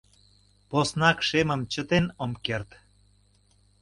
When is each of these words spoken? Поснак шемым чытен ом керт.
Поснак 0.69 1.17
шемым 1.27 1.61
чытен 1.71 2.05
ом 2.23 2.31
керт. 2.45 2.69